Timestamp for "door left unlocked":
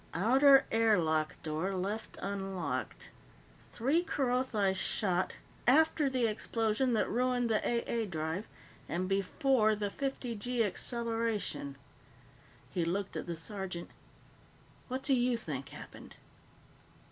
1.43-3.11